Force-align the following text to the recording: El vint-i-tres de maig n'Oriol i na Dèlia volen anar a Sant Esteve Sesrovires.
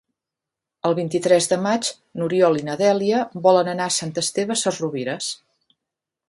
El 0.87 0.93
vint-i-tres 0.99 1.49
de 1.51 1.59
maig 1.65 1.89
n'Oriol 2.21 2.57
i 2.61 2.65
na 2.69 2.77
Dèlia 2.79 3.21
volen 3.49 3.71
anar 3.75 3.87
a 3.91 3.95
Sant 3.99 4.15
Esteve 4.23 4.59
Sesrovires. 4.63 5.31